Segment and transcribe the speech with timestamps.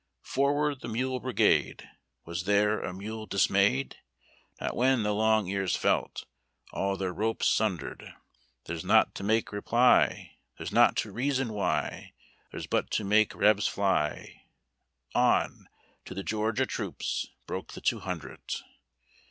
[0.35, 1.87] "Forward the Mule Brigade!"
[2.25, 3.97] Was there a mule dismayed?
[4.59, 6.25] Not when the long ears felt
[6.73, 8.11] All their ropes sundered.
[8.65, 10.37] Theirs not to make reply.
[10.57, 12.13] Theirs not to reason why.
[12.49, 14.45] Theirs but to make Rebs fly.
[15.13, 15.69] On!
[16.05, 18.41] to the Georgia troops Broke the two hundred.